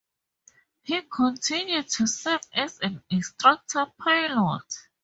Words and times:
He 0.81 0.99
continued 1.03 1.87
to 1.89 2.07
serve 2.07 2.41
as 2.53 2.79
an 2.79 3.03
instructor 3.11 3.85
pilot. 3.99 4.65